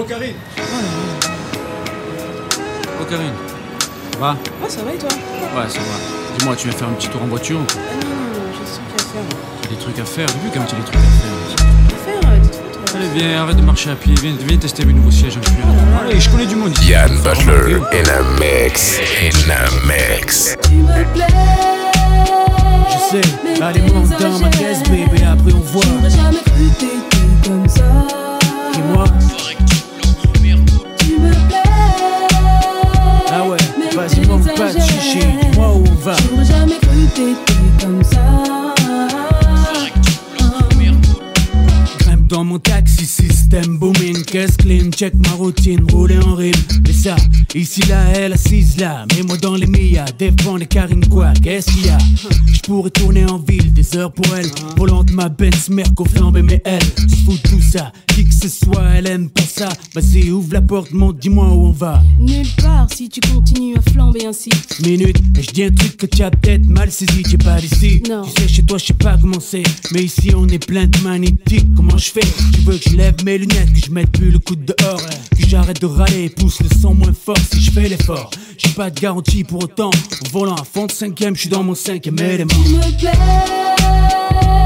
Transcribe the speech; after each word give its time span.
Oh 0.00 0.04
Karine 0.04 0.32
Oh 2.98 3.04
Karine, 3.04 3.34
ça 4.12 4.18
va 4.18 4.30
Ouais, 4.32 4.70
ça 4.70 4.82
va 4.82 4.94
et 4.94 4.96
toi? 4.96 5.10
Ouais, 5.10 5.68
ça 5.68 5.78
va. 5.78 6.38
Dis-moi, 6.38 6.56
tu 6.56 6.68
viens 6.68 6.76
faire 6.78 6.88
un 6.88 6.92
petit 6.92 7.08
tour 7.08 7.22
en 7.22 7.26
voiture 7.26 7.60
ou 7.60 7.64
quoi? 7.64 7.82
Ah 7.84 7.94
non, 7.96 8.08
non, 8.08 8.16
non, 8.16 8.50
j'ai 8.56 8.64
ce 8.66 8.78
truc 8.78 8.96
à 8.96 9.02
faire. 9.12 9.26
Tu 9.60 9.66
as 9.66 9.70
des 9.70 9.76
trucs 9.76 9.98
à 9.98 10.04
faire 10.06 10.26
J'ai 10.28 10.38
vu 10.38 10.50
comme 10.54 10.64
tu 10.64 10.74
as 10.74 10.78
des 10.78 10.84
trucs 10.84 10.96
à 10.96 11.00
faire. 11.00 11.36
Faire, 12.06 12.30
euh, 12.30 12.38
toi. 12.48 12.96
Allez, 12.96 13.08
viens, 13.14 13.42
arrête 13.42 13.56
de 13.58 13.62
marcher 13.62 13.90
à 13.90 13.94
pied, 13.94 14.14
viens, 14.22 14.32
viens 14.40 14.56
tester 14.56 14.86
mes 14.86 14.94
nouveaux 14.94 15.10
sièges 15.10 15.36
en 15.36 15.40
cuir. 15.40 15.66
Allez, 16.02 16.18
je 16.18 16.30
connais 16.30 16.46
du 16.46 16.56
monde. 16.56 16.72
Yann 16.88 17.14
Butler 17.22 17.76
in 17.92 18.08
a 18.08 18.22
mix, 18.40 18.98
in 19.20 19.50
a 19.50 19.68
mix. 19.86 20.56
Tu 20.62 20.76
me 20.76 21.04
plais. 21.12 21.26
Je 22.88 23.18
sais, 23.18 23.62
allez 23.62 23.82
monte 23.92 24.18
dans 24.18 24.38
ma 24.38 24.48
caisse 24.48 24.82
bébé, 24.84 25.24
après 25.30 25.52
on 25.52 25.60
voit. 25.60 25.84
J'aurais 25.84 26.08
jamais 26.08 26.42
cru 26.42 26.70
t'étais 26.78 27.46
comme 27.46 27.68
ça. 27.68 27.82
J'aurais 36.18 36.44
jamais 36.44 36.78
cru 36.82 37.06
t'étais 37.14 37.84
comme 37.84 38.02
ça. 38.02 38.20
Grimpe 41.98 42.26
dans 42.26 42.44
mon 42.44 42.58
taxi, 42.58 43.06
système 43.06 43.78
booming, 43.78 44.09
caisse 44.22 44.56
clean, 44.56 44.90
check 44.90 45.14
ma 45.14 45.32
routine, 45.32 45.80
rouler 45.90 46.18
en 46.18 46.34
rime. 46.34 46.54
Et 46.88 46.92
ça, 46.92 47.16
ici 47.54 47.82
là, 47.88 48.04
elle 48.14 48.32
assise 48.32 48.76
là, 48.78 49.06
mais 49.14 49.22
moi 49.22 49.36
dans 49.36 49.54
les 49.54 49.66
Mia, 49.66 50.04
défend 50.18 50.56
les 50.56 50.66
Karine 50.66 51.06
quoi, 51.08 51.32
qu'est-ce 51.42 51.70
qu'il 51.70 51.86
y 51.86 51.88
a? 51.90 51.98
Je 52.52 52.60
pourrais 52.60 52.90
tourner 52.90 53.24
en 53.26 53.38
ville, 53.38 53.72
des 53.72 53.96
heures 53.96 54.12
pour 54.12 54.26
elle, 54.36 54.50
volante 54.76 55.10
ma 55.12 55.28
Benz, 55.28 55.68
Merco 55.70 56.04
flambé, 56.04 56.42
mais 56.42 56.60
elle, 56.64 56.82
se 56.82 57.48
tout 57.48 57.60
ça, 57.62 57.92
qui 58.08 58.24
que 58.24 58.34
ce 58.34 58.48
soit, 58.48 58.84
elle 58.96 59.06
aime 59.06 59.30
pas 59.30 59.42
ça. 59.42 59.68
Vas-y, 59.94 60.30
ouvre 60.30 60.52
la 60.52 60.62
porte, 60.62 60.92
monte, 60.92 61.18
dis-moi 61.18 61.46
où 61.48 61.66
on 61.66 61.72
va. 61.72 62.02
Nulle 62.18 62.46
part 62.62 62.88
si 62.92 63.08
tu 63.08 63.20
continues 63.20 63.76
à 63.76 63.90
flamber 63.90 64.26
ainsi. 64.26 64.50
minutes 64.82 65.18
Et 65.38 65.42
je 65.42 65.50
dis 65.50 65.64
un 65.64 65.70
truc 65.70 65.96
que 65.96 66.06
tu 66.06 66.22
as 66.22 66.30
peut-être 66.30 66.66
mal 66.66 66.90
saisi 66.90 67.22
Tu 67.22 67.34
es 67.34 67.38
pas 67.38 67.60
d'ici 67.60 68.02
Non. 68.08 68.22
Tu 68.22 68.42
sais 68.42 68.48
chez 68.48 68.62
toi 68.64 68.78
je 68.78 68.86
sais 68.86 68.94
pas 68.94 69.16
comment 69.20 69.40
c'est 69.40 69.62
Mais 69.92 70.02
ici 70.04 70.32
on 70.34 70.46
est 70.48 70.64
plein 70.64 70.86
de 70.86 70.98
magnétiques 70.98 71.66
Comment 71.76 71.96
je 71.96 72.10
fais? 72.10 72.26
Tu 72.54 72.60
veux 72.62 72.76
que 72.78 72.90
je 72.90 72.96
lève 72.96 73.14
mes 73.24 73.38
lunettes 73.38 73.72
Que 73.72 73.80
je 73.86 73.90
mette 73.90 74.09
plus 74.12 74.30
le 74.30 74.38
coude 74.38 74.64
dehors. 74.64 75.00
Que 75.36 75.48
j'arrête 75.48 75.80
de 75.80 75.86
râler 75.86 76.28
pousse 76.30 76.60
le 76.60 76.68
son 76.80 76.94
moins 76.94 77.12
fort. 77.12 77.36
Si 77.52 77.60
je 77.60 77.70
fais 77.70 77.88
l'effort 77.88 78.30
J'ai 78.58 78.70
pas 78.70 78.90
de 78.90 78.98
garantie 79.00 79.44
pour 79.44 79.64
autant. 79.64 79.90
Au 79.90 80.28
volant 80.30 80.54
à 80.56 80.64
fond 80.64 80.86
de 80.86 80.92
cinquième 80.92 81.34
Je 81.34 81.40
suis 81.40 81.48
dans 81.48 81.62
mon 81.62 81.74
cinquième 81.74 82.18
élément. 82.18 82.50
Tu 82.64 82.70
me 82.74 82.98
plais. 82.98 83.12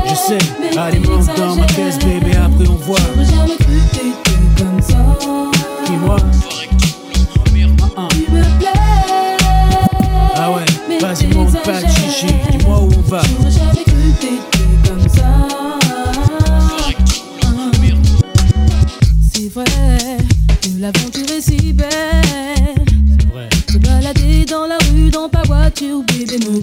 Je 0.08 0.14
sais 0.14 0.78
Allez 0.78 0.98
monte 1.00 1.26
dans 1.36 1.56
ma 1.56 1.66
caisse 1.66 1.98
bébé 1.98 2.32
Après 2.36 2.68
on 2.68 2.74
voit. 2.76 2.98
J'aurais 3.14 3.24
jamais 3.26 3.56
cru 3.56 3.78
t'étais 3.92 4.62
comme 4.62 4.82
ça. 4.82 5.18
Dis-moi 5.86 6.16
Ah, 7.96 8.08
Tu 8.10 8.30
me 8.30 8.58
plais. 8.58 8.68
ah 10.36 10.50
ouais 10.52 10.98
Vas-y 11.00 11.26
monte 11.34 11.62
pas 11.64 11.80
de 11.82 11.86
chichi. 11.88 12.26
Dis-moi 12.50 12.80
où 12.80 12.90
on 12.96 13.00
va 13.10 13.22
l'aventure 20.84 21.30
est 21.30 21.40
si 21.40 21.72
belle. 21.72 21.88
Se 23.72 23.78
balader 23.78 24.44
dans 24.44 24.66
la 24.66 24.76
rue 24.90 25.08
dans 25.08 25.30
ta 25.30 25.42
voiture, 25.42 26.02
bébé, 26.02 26.38
me 26.46 26.60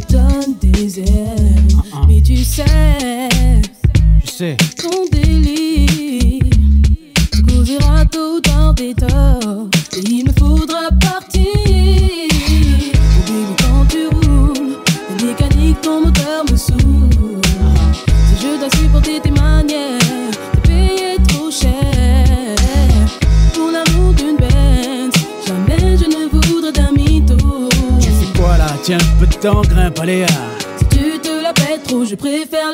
Si 30.03 30.87
tu 30.89 31.19
te 31.19 31.43
la 31.43 31.53
pètes 31.53 31.83
trop, 31.83 32.03
je 32.05 32.15
préfère 32.15 32.70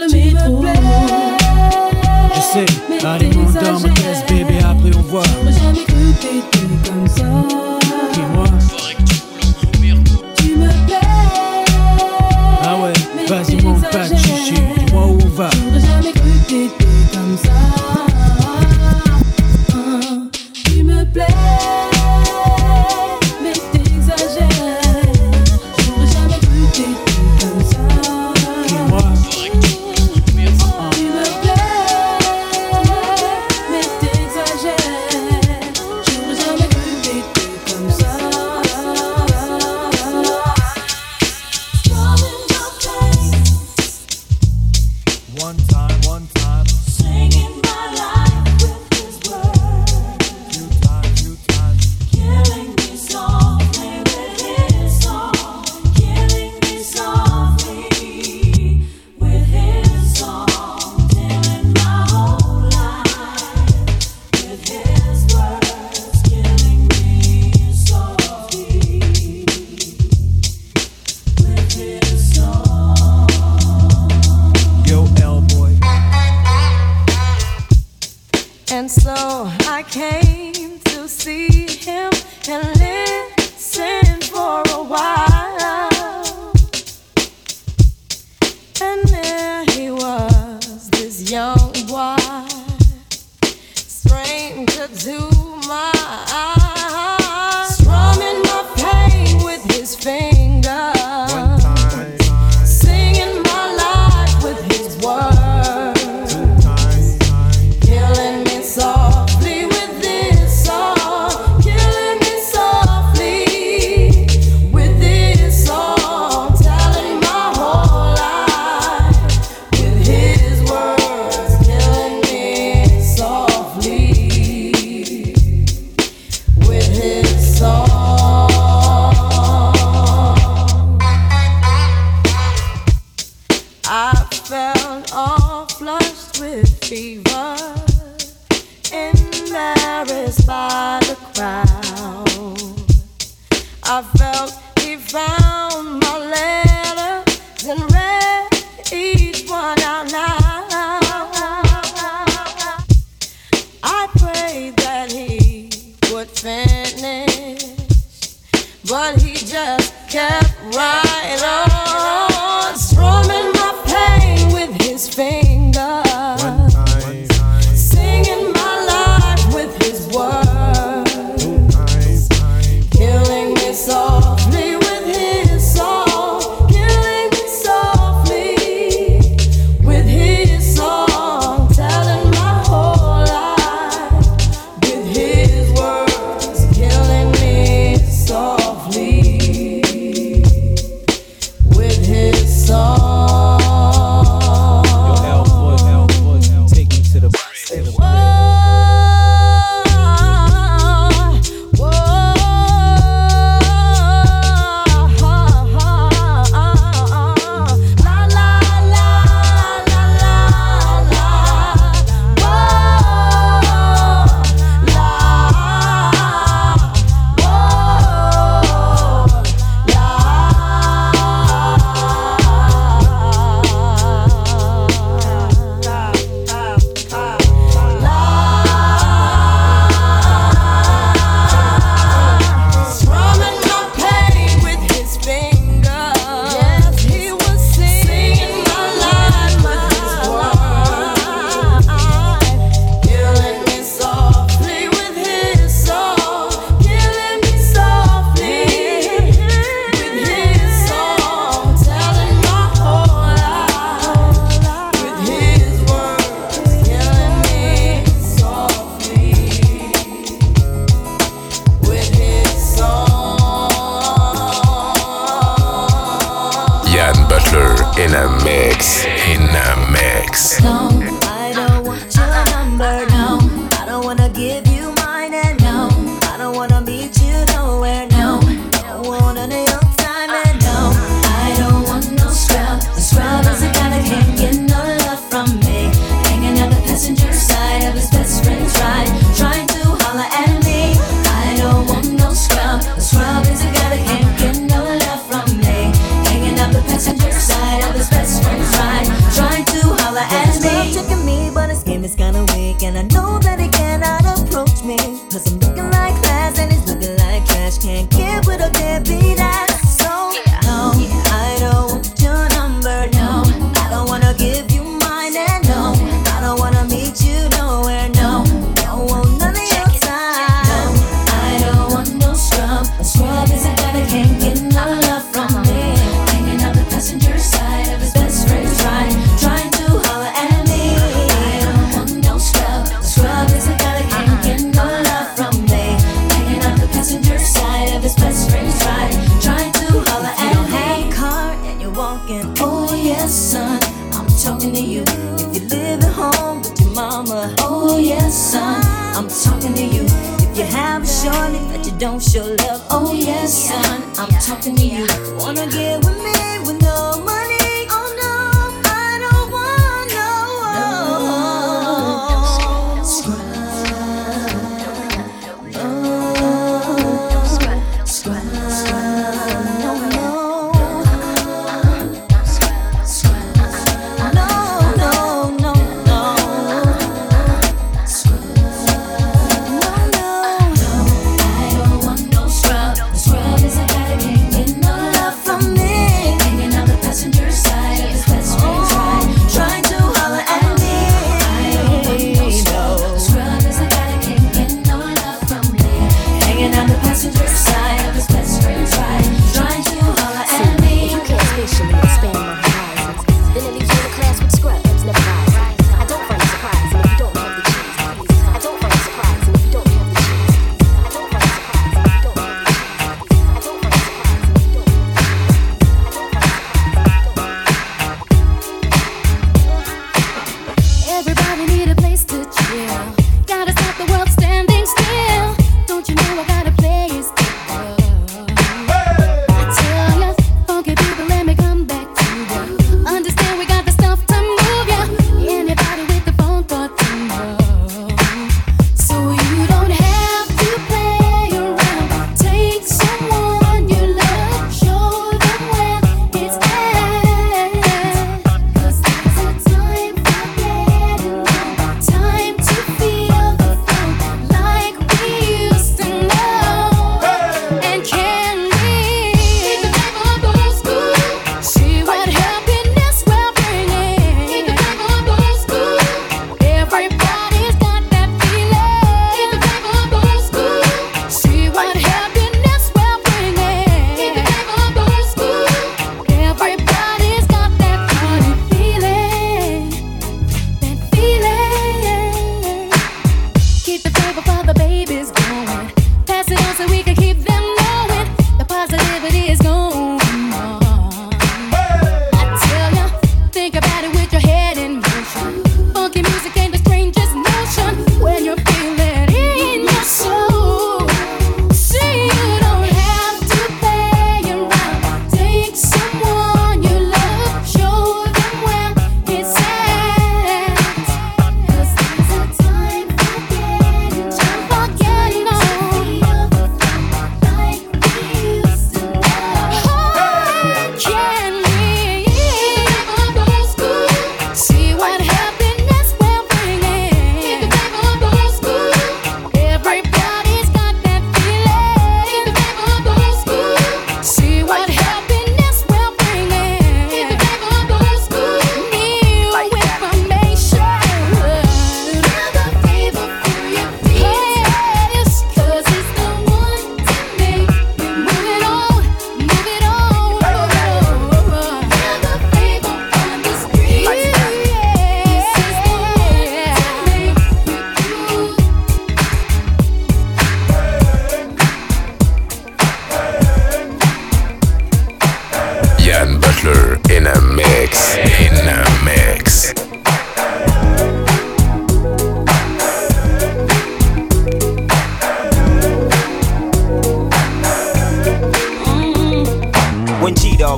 to 354.67 354.73
New 354.73 354.97
York. 354.97 355.36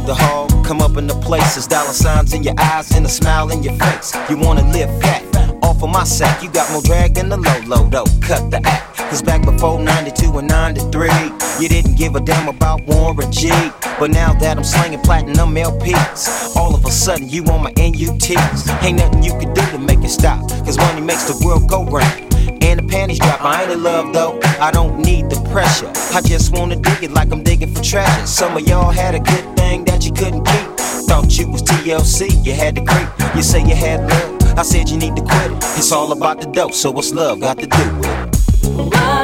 The 0.06 0.16
hog 0.16 0.66
come 0.66 0.82
up 0.82 0.98
in 0.98 1.06
the 1.06 1.14
places, 1.14 1.68
dollar 1.68 1.94
signs 1.94 2.34
in 2.34 2.42
your 2.44 2.56
eyes 2.58 2.92
and 2.92 3.06
a 3.06 3.10
smile 3.10 3.52
in 3.52 3.62
your 3.62 3.74
face. 3.74 4.16
You 4.30 4.38
wanna 4.38 4.64
live 4.72 4.90
fat 5.02 5.24
off 5.62 5.84
of 5.84 5.90
my 5.90 6.04
sack. 6.04 6.42
You 6.44 6.50
got 6.50 6.72
more 6.72 6.82
drag 6.82 7.14
than 7.14 7.30
the 7.30 7.38
low 7.38 7.60
low 7.68 7.90
though. 7.90 8.06
Cut 8.22 8.50
the 8.50 8.60
act. 8.66 8.98
Cause 8.98 9.22
back 9.22 9.44
before 9.44 9.80
92 9.80 10.38
and 10.38 10.48
93, 10.48 11.10
you 11.60 11.70
didn't 11.70 11.96
give 11.96 12.16
a 12.16 12.20
damn 12.20 12.48
about 12.48 12.82
Warren 12.86 13.32
G. 13.32 13.50
But 14.00 14.12
now 14.12 14.34
that 14.34 14.58
I'm 14.58 14.64
slinging 14.64 15.02
platinum 15.02 15.56
LPs, 15.56 16.56
all 16.56 16.76
of 16.76 16.86
a 16.86 16.92
sudden 16.92 17.30
you 17.30 17.44
on 17.46 17.64
my 17.64 17.72
NUTs. 17.74 18.84
Ain't 18.84 18.98
nothing 18.98 19.24
you 19.24 19.32
can 19.40 19.54
do 19.54 19.62
to 19.72 19.78
make 19.80 20.00
it 20.00 20.10
stop. 20.10 20.48
Cause 20.66 20.78
money 20.78 21.02
makes 21.02 21.24
the 21.24 21.44
world 21.46 21.70
go 21.70 21.86
round 21.86 22.29
and 22.70 22.80
the 22.80 22.88
panties 22.88 23.20
drop. 23.20 23.44
I 23.44 23.64
ain't 23.64 23.72
in 23.72 23.84
love 23.84 24.14
though, 24.14 24.40
I 24.60 24.72
don't 24.72 25.00
need 25.00 25.30
the 25.30 25.42
pressure. 25.52 25.92
I 26.14 26.22
just 26.22 26.54
wanna 26.54 26.76
dig 26.76 27.04
it 27.04 27.12
like 27.12 27.32
I'm 27.32 27.44
digging 27.44 27.74
for 27.74 27.84
treasure. 27.84 28.28
Some 28.28 28.56
of 28.56 28.68
y'all 28.68 28.92
had 28.92 29.16
a 29.16 29.20
good 29.20 29.58
thing 29.58 29.86
that 29.86 30.06
you 30.06 30.12
couldn't 30.14 30.46
keep. 30.46 30.68
Thought 31.08 31.38
you 31.38 31.50
was 31.50 31.64
TLC, 31.64 32.46
you 32.46 32.54
had 32.54 32.76
to 32.76 32.86
creep. 32.86 33.10
You 33.36 33.42
say 33.42 33.62
you 33.62 33.76
had 33.76 34.08
love, 34.10 34.58
I 34.60 34.64
said 34.64 34.90
you 34.90 34.98
need 34.98 35.16
to 35.16 35.24
quit 35.24 35.52
it. 35.52 35.58
It's 35.78 35.92
all 35.92 36.12
about 36.12 36.42
the 36.42 36.48
dope, 36.48 36.74
so 36.74 36.92
what's 36.92 37.12
love 37.14 37.40
got 37.40 37.58
to 37.60 37.68
do 37.68 37.96
with 37.98 38.08
it? 38.08 39.19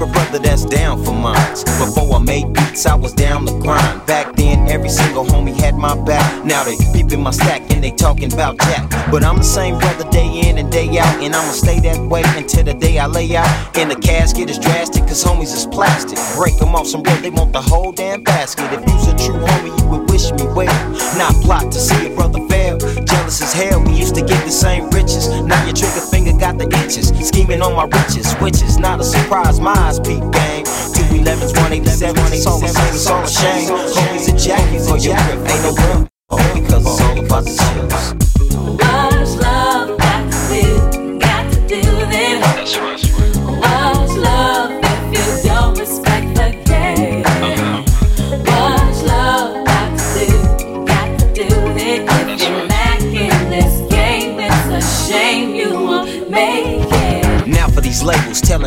Of 0.00 0.12
brother 0.12 0.38
that's 0.38 0.64
down 0.64 1.04
for 1.04 1.12
mines. 1.12 1.64
Before 1.64 2.14
I 2.14 2.18
made 2.20 2.52
beats, 2.52 2.86
I 2.86 2.94
was 2.94 3.12
down 3.12 3.44
the 3.44 3.58
grind. 3.58 4.06
Back 4.06 4.36
then, 4.36 4.68
every 4.68 4.90
single 4.90 5.24
homie 5.24 5.58
had 5.58 5.74
my 5.74 5.96
back. 6.04 6.44
Now 6.44 6.62
they 6.62 6.76
peeping 6.92 7.20
my 7.20 7.32
stack 7.32 7.68
and 7.72 7.82
they 7.82 7.90
talking 7.90 8.32
about 8.32 8.60
Jack. 8.60 8.88
But 9.10 9.24
I'm 9.24 9.38
the 9.38 9.42
same 9.42 9.76
brother 9.76 10.08
day 10.10 10.28
in 10.46 10.56
and 10.58 10.70
day 10.70 10.86
out, 10.98 11.20
and 11.20 11.34
I'ma 11.34 11.50
stay 11.50 11.80
that 11.80 11.98
way 12.08 12.22
until 12.36 12.62
the 12.62 12.74
day 12.74 13.00
I 13.00 13.06
lay 13.06 13.34
out. 13.34 13.48
And 13.76 13.90
the 13.90 13.96
casket 13.96 14.48
is 14.48 14.58
drastic, 14.60 15.02
cause 15.02 15.24
homies 15.24 15.52
is 15.52 15.66
plastic. 15.66 16.18
Break 16.36 16.56
them 16.58 16.76
off 16.76 16.86
some 16.86 17.02
bread, 17.02 17.20
they 17.20 17.30
want 17.30 17.52
the 17.52 17.62
whole 17.62 17.90
damn 17.90 18.22
basket. 18.22 18.72
If 18.72 18.86
you's 18.86 19.08
a 19.08 19.16
true 19.16 19.40
homie, 19.40 19.76
you 19.80 19.88
would 19.88 20.08
wish 20.10 20.30
me 20.30 20.46
well. 20.54 20.90
Not 21.18 21.34
plot 21.42 21.72
to 21.72 21.78
see 21.80 22.06
a 22.06 22.14
brother 22.14 22.46
fail. 22.46 22.78
Jealous 23.08 23.40
as 23.40 23.52
hell, 23.52 23.82
we 23.82 23.92
used 23.92 24.14
to 24.16 24.20
get 24.20 24.44
the 24.44 24.50
same 24.50 24.90
riches. 24.90 25.28
Now 25.42 25.64
your 25.64 25.74
trigger 25.74 26.04
finger 26.12 26.32
got 26.38 26.58
the 26.58 26.68
itches. 26.84 27.08
Scheming 27.26 27.62
on 27.62 27.74
my 27.74 27.84
riches, 27.84 28.32
which 28.34 28.60
is 28.62 28.78
not 28.78 29.00
a 29.00 29.04
surprise. 29.04 29.60
My 29.60 29.72
eyes 29.72 29.98
peep 29.98 30.20
game. 30.32 30.64
211's 30.92 31.52
187, 31.52 32.32
it's 32.32 32.46
all 32.46 32.60
the 32.60 32.68
same, 32.68 32.94
it's 32.94 33.06
all 33.06 33.24
a 33.24 33.28
shame. 33.28 33.68
Homies 33.68 34.28
a 34.32 34.36
jacket 34.36 34.80
for 34.84 34.92
oh, 34.92 34.96
your 34.96 35.16
grip, 35.16 35.50
ain't 35.50 35.62
no 35.62 35.72
room. 35.84 36.08
Oh, 36.30 36.36
because 36.54 36.84
it's 36.84 37.00
all 37.00 37.18
about 37.24 37.44
the 37.44 37.54
chills. 37.56 38.37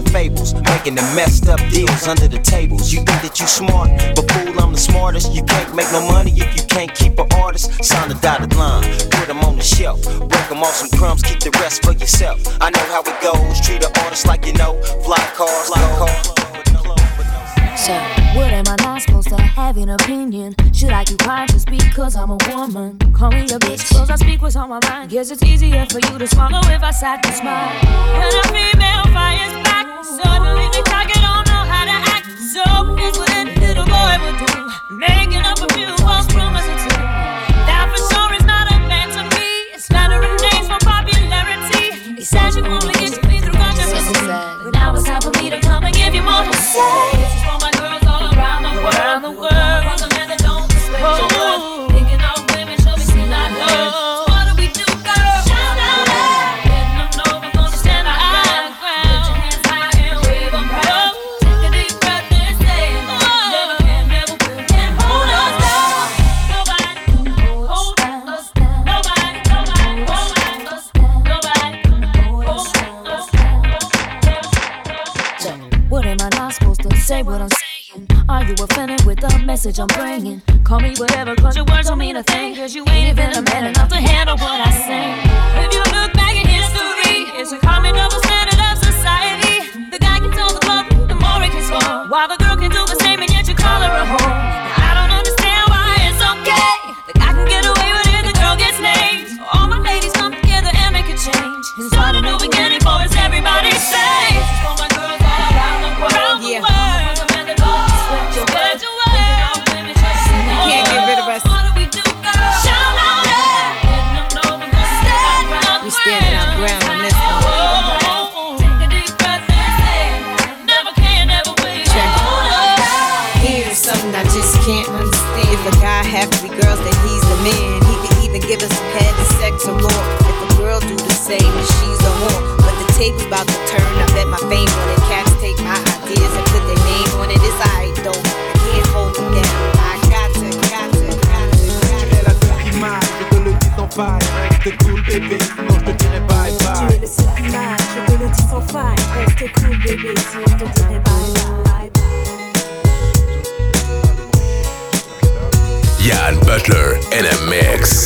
Fables, 0.10 0.54
making 0.54 0.96
the 0.96 1.02
messed 1.16 1.48
up 1.48 1.60
deals 1.72 2.08
under 2.08 2.28
the 2.28 2.40
tables. 2.40 2.92
You 2.94 3.00
think 3.04 3.22
that 3.22 3.40
you 3.40 3.48
smart, 3.48 3.90
but 4.16 4.30
fool, 4.32 4.60
I'm 4.60 4.72
the 4.74 4.78
smartest. 4.78 5.34
You 5.34 5.44
can't 5.44 5.76
make 5.76 5.92
no 5.92 6.02
money 6.08 6.32
if 6.32 6.56
you 6.56 6.64
can't 6.68 6.94
keep 6.94 7.20
an 7.20 7.28
artist. 7.34 7.84
Sign 7.84 8.12
a 8.12 8.16
dotted 8.16 8.56
line, 8.56 8.84
put 9.12 9.28
them 9.28 9.40
on 9.40 9.58
the 9.58 9.64
shelf. 9.64 10.04
Break 10.04 10.48
them 10.50 10.64
off 10.64 10.76
some 10.76 10.90
crumbs, 10.98 11.24
keep 11.24 11.40
the 11.40 11.52
rest 11.62 11.84
for 11.84 11.94
yourself. 11.94 12.40
I 12.62 12.70
know 12.70 12.86
how 12.94 13.02
it 13.02 13.22
goes, 13.22 13.62
treat 13.62 13.84
an 13.84 13.92
artist 14.04 14.28
like 14.28 14.46
you 14.46 14.54
know. 14.54 14.82
Fly 15.04 15.20
cars, 15.36 15.68
fly 15.68 15.82
cars. 15.98 16.51
So, 17.76 17.94
what 18.36 18.52
am 18.52 18.66
I 18.68 18.76
not 18.80 19.02
supposed 19.02 19.30
to 19.30 19.38
have 19.42 19.78
an 19.78 19.90
opinion? 19.90 20.56
Should 20.74 20.92
I 20.92 21.04
keep 21.04 21.20
quiet 21.20 21.50
just 21.50 21.68
because 21.68 22.16
I'm 22.16 22.30
a 22.30 22.38
woman? 22.50 23.00
Call 23.14 23.32
me 23.32 23.44
a 23.46 23.58
bitch, 23.58 23.90
cause 23.92 24.10
I 24.10 24.16
speak 24.16 24.42
what's 24.42 24.56
on 24.56 24.70
my 24.70 24.80
mind. 24.88 25.10
Guess 25.10 25.32
it's 25.32 25.42
easier 25.44 25.86
for 25.90 26.00
you 26.00 26.18
to 26.20 26.28
swallow 26.28 26.60
if 26.66 26.84
I 26.84 26.92
sat 26.92 27.26
and 27.26 27.36
smile. 27.36 27.70
When 28.18 28.28
a 28.28 28.44
female 28.54 29.06
fires 29.16 29.54
back, 29.64 29.88
suddenly 30.04 30.68
the 30.76 30.84
target 30.86 31.16
don't 31.16 31.48
know 31.48 31.64
how 31.66 31.86
to 31.86 31.98
act. 32.12 32.28
So, 32.54 32.62
it's 33.00 33.18
what 33.18 33.32
any 33.34 33.56
little 33.56 33.86
boy 33.86 34.14
would 34.20 34.38
do. 34.46 34.96
Making 34.96 35.42
up 35.42 35.60
a 35.60 35.74
few 35.74 35.88
false 36.06 36.28
promises. 36.28 36.86
That 37.66 37.90
for 37.90 38.02
sure 38.14 38.34
is 38.36 38.46
not 38.46 38.72
a 38.72 38.78
man 38.88 39.10
to 39.16 39.24
me. 39.36 39.74
It's 39.74 39.88
flattering 39.88 40.38
names 40.38 40.68
for 40.68 40.80
popularity. 40.86 42.16
He 42.16 42.24
says 42.24 42.56
you 42.56 42.66
only 42.66 42.94
get 42.94 43.14
to 43.16 43.28
me 43.28 43.40
through 43.40 43.54
consciousness. 43.54 44.12
But 44.28 44.72
now 44.74 44.94
it's 44.94 45.06
time 45.06 45.22
for 45.22 45.32
me 45.42 45.50
to 45.50 45.60
come 45.62 45.84
and 45.86 45.96
give 45.96 46.14
you 46.14 46.22
more 46.22 46.44
to 46.44 46.54
say. 46.54 47.21
Message 79.64 79.80
I'm 79.80 79.88
bringing? 79.90 80.42
Call 80.64 80.80
me 80.80 80.96
whatever, 80.98 81.36
cause 81.36 81.56
your 81.56 81.66
words 81.66 81.88
don't 81.88 82.00
mean 82.00 82.16
a 82.16 82.24
thing. 82.24 82.56
Cause 82.56 82.74
you 82.74 82.84
ain't 82.90 83.20
even 83.20 83.38
a 83.38 83.44
man 83.44 83.66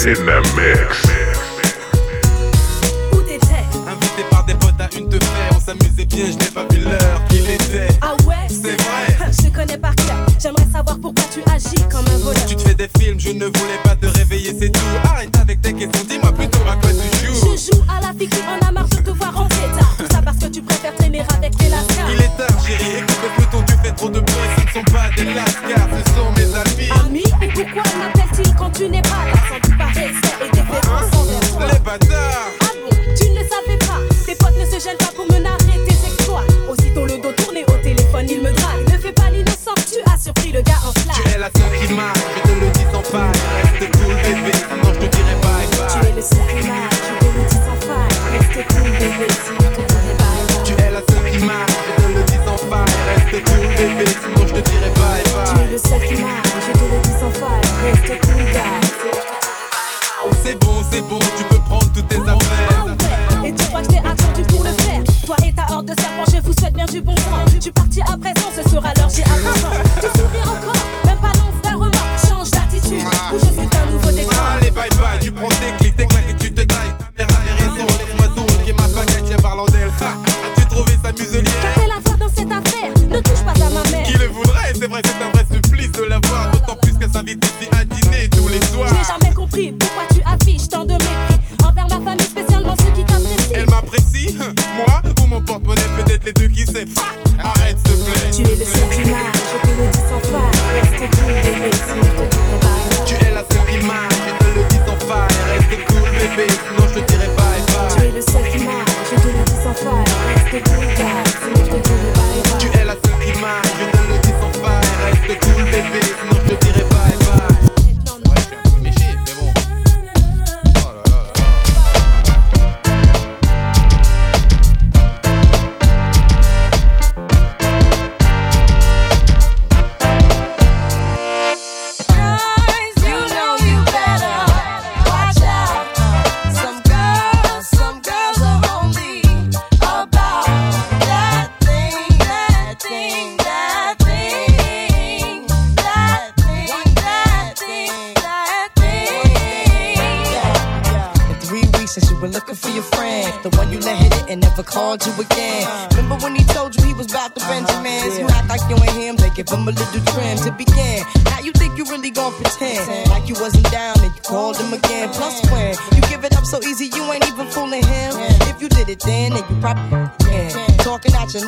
In 0.05 0.29
a 0.29 0.39
mix. 0.55 1.24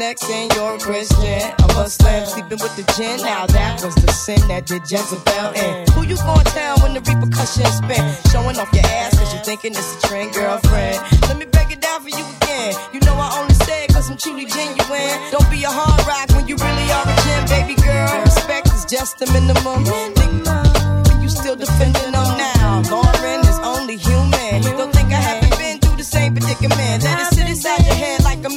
sex 0.08 0.30
and 0.30 0.54
you're 0.56 0.76
a 0.76 0.80
Christian. 0.80 1.42
A 1.78 1.90
slam 1.90 2.26
sleeping 2.26 2.60
with 2.64 2.76
the 2.76 2.86
gin. 2.96 3.20
Now 3.22 3.46
that 3.48 3.84
was 3.84 3.96
the 3.96 4.12
sin 4.12 4.40
that 4.48 4.66
did 4.66 4.84
Jezebel 4.90 5.52
in. 5.54 5.88
Who 5.94 6.02
you 6.08 6.18
gonna 6.18 6.44
tell 6.58 6.78
when 6.82 6.94
the 6.94 7.02
repercussions 7.02 7.76
spin? 7.80 8.04
Showing 8.32 8.58
off 8.58 8.72
your 8.74 8.88
ass 9.00 9.18
cause 9.20 9.34
you 9.34 9.40
thinking 9.44 9.72
it's 9.72 9.92
a 9.98 10.08
trend, 10.08 10.34
girlfriend. 10.34 10.98
Let 11.28 11.38
me 11.38 11.46
break 11.46 11.70
it 11.72 11.82
down 11.82 12.02
for 12.02 12.10
you 12.10 12.26
again. 12.40 12.74
You 12.94 13.00
know 13.06 13.16
I 13.16 13.28
only 13.40 13.58
say 13.68 13.86
it 13.86 13.94
cause 13.94 14.10
I'm 14.10 14.18
truly 14.18 14.46
genuine. 14.46 15.16
Don't 15.32 15.50
be 15.52 15.64
a 15.64 15.72
hard 15.72 16.02
rock 16.08 16.28
when 16.36 16.48
you 16.48 16.56
really 16.56 16.88
are 16.98 17.06
a 17.06 17.16
gin, 17.24 17.42
baby 17.54 17.76
girl. 17.82 18.10
Respect 18.24 18.68
is 18.74 18.86
just 18.86 19.20
the 19.20 19.28
minimum. 19.36 19.84
Nigga, 19.86 21.22
you 21.22 21.30
still 21.30 21.56
defending 21.56 22.16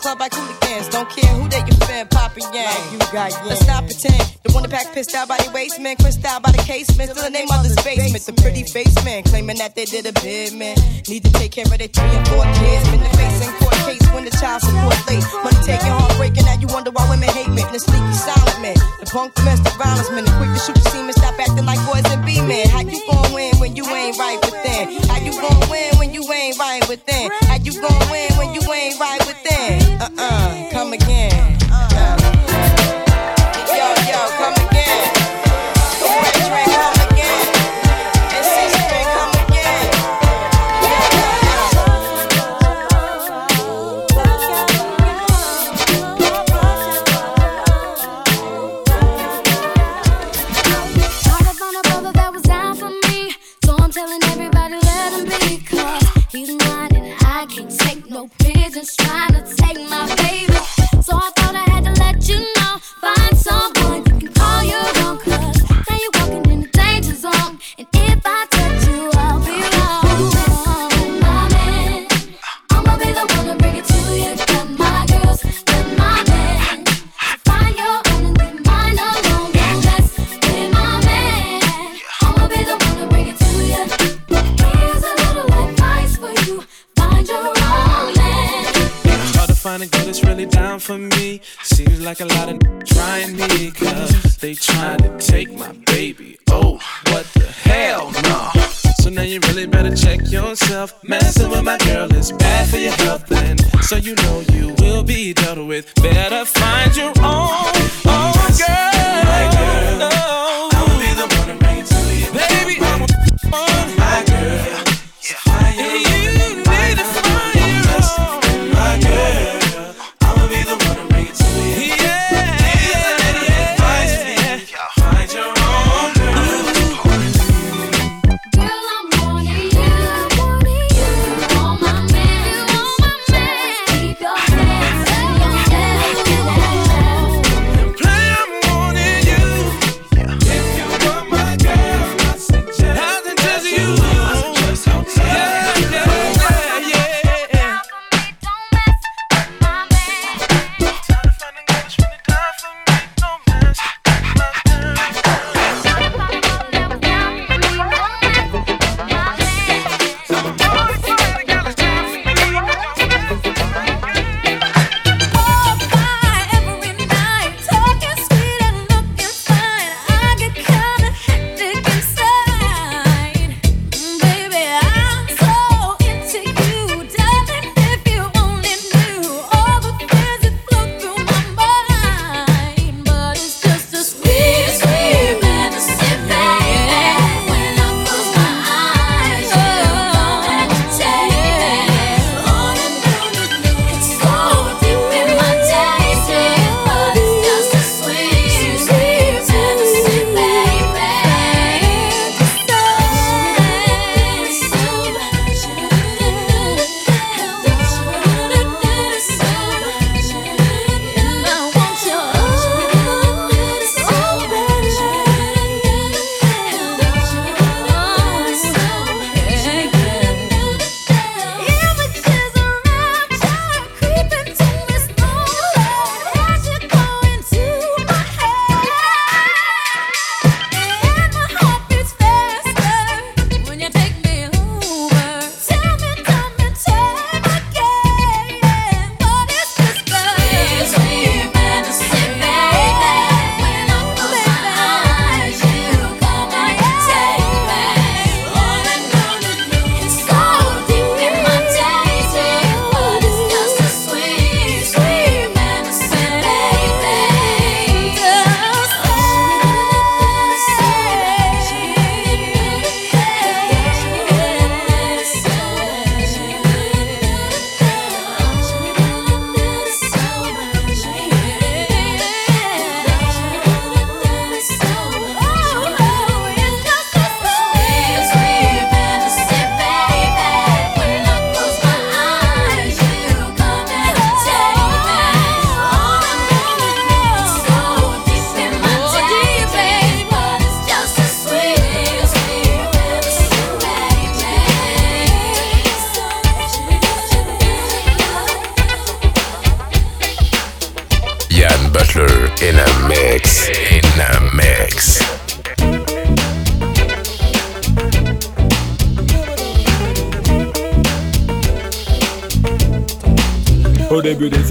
club, 0.00 0.20
I 0.20 0.28
cool 0.28 0.48
again. 0.48 0.82
Don't 0.90 1.08
care 1.08 1.30
who 1.36 1.48
they 1.48 1.60
you 1.60 1.76
Popping 1.80 2.08
Poppy 2.08 2.42
Yang. 2.56 2.72
Like 2.72 2.92
you 2.92 2.98
got 3.12 3.30
yang. 3.32 3.46
Let's 3.46 3.66
not 3.66 3.84
pretend. 3.84 4.24
The 4.42 4.52
one 4.52 4.62
that 4.64 4.72
pack 4.72 4.92
pissed 4.94 5.14
out 5.14 5.28
by 5.28 5.36
the 5.38 5.52
waistman. 5.52 5.96
man. 6.00 6.24
Out 6.24 6.42
by 6.42 6.50
the 6.52 6.62
casement. 6.64 7.10
Still 7.12 7.24
the 7.24 7.30
name 7.30 7.48
of 7.52 7.60
mother's 7.60 7.76
basement. 7.76 8.16
basement. 8.16 8.24
The 8.24 8.34
pretty 8.42 8.64
face 8.64 8.96
man 9.04 9.22
claiming 9.24 9.58
that 9.58 9.76
they 9.76 9.84
did 9.84 10.06
a 10.06 10.12
bid, 10.24 10.56
man. 10.56 10.76
Need 11.08 11.24
to 11.24 11.32
take 11.36 11.52
care 11.52 11.68
of 11.68 11.76
their 11.76 11.92
three 11.92 12.12
and 12.16 12.26
four 12.28 12.44
kids. 12.56 12.82
Been 12.88 13.04
the 13.04 13.12
face 13.12 13.40
in 13.44 13.52
court 13.60 13.76
case 13.84 14.04
when 14.16 14.24
the 14.24 14.34
child 14.40 14.62
support 14.64 14.96
late. 15.06 15.24
Money 15.44 15.60
taking 15.68 15.92
heartbreaking. 15.92 16.44
Now 16.48 16.56
you 16.56 16.68
wonder 16.72 16.90
why 16.90 17.04
women 17.12 17.28
hate 17.28 17.52
men. 17.52 17.68
The 17.72 17.80
sneaky 17.80 18.16
silent 18.16 18.60
man. 18.64 18.76
The 19.00 19.06
punk 19.12 19.34
domestic 19.36 19.74
violence 19.76 20.10
man. 20.10 20.24
The 20.24 20.32
quick 20.40 20.50
to 20.56 20.60
shoot 20.64 20.76
the 20.80 20.86
semen. 20.88 21.12
Stop 21.12 21.36
acting 21.36 21.66
like 21.68 21.80
boys 21.84 22.06
and 22.08 22.24
be 22.24 22.40
men. 22.40 22.68
How 22.72 22.80
you 22.80 23.00
gon' 23.04 23.32
win 23.36 23.52
when 23.60 23.76
you 23.76 23.84
ain't 23.84 24.16
right 24.16 24.40
within? 24.40 24.96
How 25.12 25.20
you 25.20 25.34
gon' 25.36 25.60
win 25.68 25.90
when 26.00 26.14
you 26.14 26.24
ain't 26.32 26.56
right 26.58 26.84
within? 26.88 27.28
How 27.50 27.60
you 27.60 27.74
gon' 27.76 28.04
win 28.08 28.30
when 28.40 28.54
you 28.56 28.62
ain't 28.72 28.96
right 28.98 29.19
uh. 30.20 30.59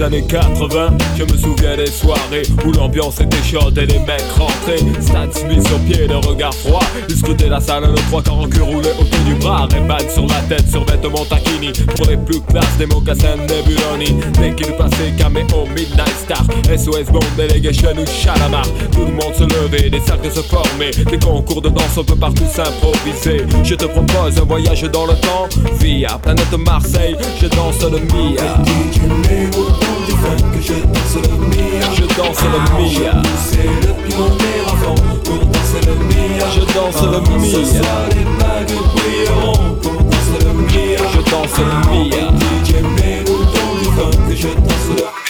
Années 0.02 0.24
80 0.26 0.96
Je 1.16 1.22
me 1.22 1.36
souviens 1.36 1.76
des 1.76 1.86
soirées 1.86 2.42
où 2.66 2.72
l'ambiance 2.72 3.20
était 3.20 3.42
chaude 3.42 3.76
et 3.78 3.86
les 3.86 3.98
mecs 4.00 4.22
rentraient. 4.36 4.78
Stade 5.00 5.32
Smith 5.32 5.66
sur 5.66 5.78
pied, 5.80 6.06
le 6.06 6.16
regard 6.16 6.54
froid. 6.54 6.82
Ils 7.08 7.16
scrutaient 7.16 7.48
la 7.48 7.60
salle, 7.60 7.84
nos 7.84 7.94
trois 7.94 8.22
quarts 8.22 8.38
en 8.38 8.48
cul 8.48 8.62
roulés 8.62 8.90
autour 8.98 9.20
du 9.26 9.34
bras. 9.34 9.68
Rayman 9.70 10.10
sur 10.12 10.26
la 10.26 10.40
tête, 10.48 10.68
sur 10.68 10.84
vêtements 10.84 11.24
taquini. 11.24 11.72
Pour 11.96 12.06
les 12.06 12.16
plus 12.16 12.40
classes, 12.40 12.76
des 12.78 12.86
mocassins 12.86 13.36
Nebuloni. 13.36 14.16
Dès 14.38 14.54
qu'il 14.54 14.74
passait, 14.74 15.12
caméo, 15.16 15.66
Midnight 15.74 16.16
Star 16.24 16.44
SOS 16.76 17.10
Bond, 17.12 17.20
Delegation 17.36 17.92
ou 17.92 18.06
Chalamar 18.06 18.66
Tout 18.92 19.04
le 19.04 19.12
monde 19.12 19.34
se 19.36 19.44
levait, 19.44 19.90
des 19.90 20.00
cercles 20.00 20.32
se 20.32 20.40
formaient. 20.40 20.90
Des 20.90 21.18
concours 21.18 21.62
de 21.62 21.68
danse, 21.68 21.96
on 21.96 22.04
peut 22.04 22.16
partout 22.16 22.46
s'improviser. 22.50 23.44
Je 23.62 23.74
te 23.74 23.86
propose 23.86 24.38
un 24.38 24.44
voyage 24.44 24.82
dans 24.82 25.06
le 25.06 25.14
temps. 25.14 25.48
Via 25.78 26.18
planète 26.18 26.52
Marseille, 26.58 27.16
je 27.40 27.46
danse 27.46 27.82
le 27.82 28.00
Mia 28.00 28.56
je 30.60 30.74
danse 30.74 31.16
le 31.16 31.36
Mia 31.46 31.86
Je 31.94 32.02
danse 32.16 32.42
le 32.42 32.58
Mia 32.76 33.22
C'est 33.48 33.64
le 33.64 33.92
pimenter 34.04 34.60
avant 34.66 34.94
pour 35.24 35.38
danser 35.46 35.80
le 35.86 35.94
Mia 36.04 36.46
Je 36.54 36.60
danse 36.74 37.02
le 37.02 37.20
Mia 37.38 37.50
Ce 37.50 37.78
soir 37.78 38.08
les 38.10 38.24
bagues 38.38 38.76
brilleront 38.94 39.74
pour 39.82 39.92
danser 39.92 40.44
le 40.44 40.52
Mia 40.52 41.00
Je 41.14 41.30
danse 41.30 41.58
le 41.58 41.74
Mia 41.90 42.28
DJ 42.38 42.72
mets-nous 42.82 43.38
dans 43.38 43.74
du 43.78 43.84
funk. 43.96 44.28
Que 44.28 44.36
je 44.36 44.48
danse 44.48 44.88
le 44.96 45.29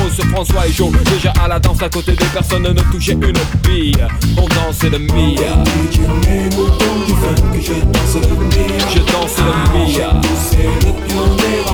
François 0.09 0.67
et 0.67 0.71
Joe. 0.71 0.91
Déjà 1.13 1.33
à 1.43 1.47
la 1.47 1.59
danse 1.59 1.81
à 1.81 1.89
côté 1.89 2.13
des 2.13 2.25
personnes 2.25 2.63
ne 2.63 2.81
touchaient 2.91 3.13
une 3.13 3.33
bille. 3.63 4.05
On 4.37 4.47
dansait 4.47 4.89
le 4.89 4.99
Mia. 4.99 5.63
Je 5.93 6.01
danse 7.91 8.15
le 8.15 8.35
Mia. 8.45 8.77
Je 8.89 8.99
danse 9.11 9.37
le 9.37 9.53
Mia. 9.73 10.09
C'est 10.37 10.63
le 10.63 10.91
pionnier 11.05 11.61
à 11.67 11.71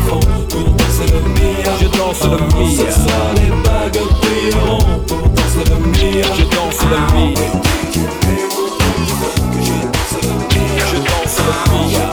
le 1.05 1.19
Mia. 1.33 1.71
Je 1.79 1.87
danse 1.97 2.23
le 2.23 2.37
Mia. 2.57 2.69
Ce 2.77 2.87
soir 3.01 3.27
les 3.35 3.51
bagues 3.63 4.01
brilleront. 4.21 4.85
Pour 5.07 5.23
danser 5.29 5.65
le 5.69 5.77
Mia. 5.87 6.25
Je 6.37 6.43
danse 6.43 6.81
le 6.83 6.97
Mia. 7.15 7.45
Je 10.91 10.97
danse 10.97 11.37
le 11.37 11.89
Mia. 11.89 12.06